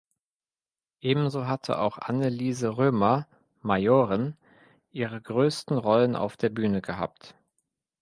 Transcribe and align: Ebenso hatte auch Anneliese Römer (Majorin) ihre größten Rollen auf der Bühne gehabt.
Ebenso 1.01 1.45
hatte 1.45 1.77
auch 1.77 1.99
Anneliese 1.99 2.75
Römer 2.75 3.27
(Majorin) 3.61 4.35
ihre 4.89 5.21
größten 5.21 5.77
Rollen 5.77 6.15
auf 6.15 6.37
der 6.37 6.49
Bühne 6.49 6.81
gehabt. 6.81 7.35